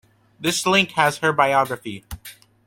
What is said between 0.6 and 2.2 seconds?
link has her biography.